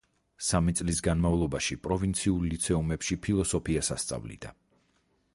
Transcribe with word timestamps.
სამი 0.45 0.73
წლის 0.77 1.01
განმავლობაში 1.07 1.77
პროვინციულ 1.87 2.41
ლიცეუმებში 2.53 3.17
ფილოსოფიას 3.27 3.91
ასწავლიდა. 3.97 4.55